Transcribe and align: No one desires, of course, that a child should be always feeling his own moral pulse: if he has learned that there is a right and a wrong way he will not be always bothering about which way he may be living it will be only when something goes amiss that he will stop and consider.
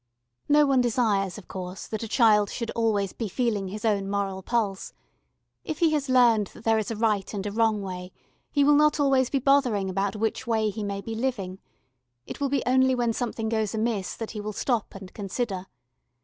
No 0.49 0.65
one 0.65 0.81
desires, 0.81 1.37
of 1.37 1.47
course, 1.47 1.85
that 1.85 2.01
a 2.01 2.07
child 2.07 2.49
should 2.49 2.69
be 2.69 2.73
always 2.73 3.13
feeling 3.13 3.67
his 3.67 3.85
own 3.85 4.09
moral 4.09 4.41
pulse: 4.41 4.93
if 5.63 5.77
he 5.77 5.91
has 5.91 6.09
learned 6.09 6.47
that 6.47 6.63
there 6.63 6.79
is 6.79 6.89
a 6.89 6.95
right 6.95 7.31
and 7.35 7.45
a 7.45 7.51
wrong 7.51 7.83
way 7.83 8.11
he 8.49 8.63
will 8.63 8.73
not 8.73 8.97
be 8.97 9.03
always 9.03 9.29
bothering 9.29 9.91
about 9.91 10.15
which 10.15 10.47
way 10.47 10.71
he 10.71 10.83
may 10.83 11.01
be 11.01 11.13
living 11.13 11.59
it 12.25 12.41
will 12.41 12.49
be 12.49 12.63
only 12.65 12.95
when 12.95 13.13
something 13.13 13.47
goes 13.47 13.75
amiss 13.75 14.15
that 14.15 14.31
he 14.31 14.41
will 14.41 14.53
stop 14.53 14.95
and 14.95 15.13
consider. 15.13 15.67